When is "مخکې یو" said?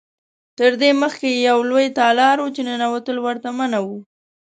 1.01-1.57